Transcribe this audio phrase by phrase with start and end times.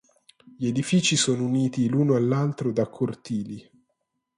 [0.57, 3.69] Gli edifici sono uniti l'uno all'altro da cortili.